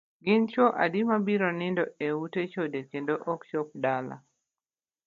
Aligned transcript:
Gin 0.23 0.43
chuo 0.51 0.67
adi 0.83 0.99
mabiro 1.09 1.47
nindo 1.59 1.83
e 2.07 2.09
ute 2.23 2.41
chode 2.51 2.79
kendo 2.91 3.13
ok 3.31 3.41
chop 3.49 3.69
dala? 3.83 4.15